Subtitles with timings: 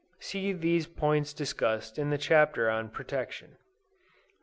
[0.19, 3.57] (See these points discussed in the Chapter on Protection.)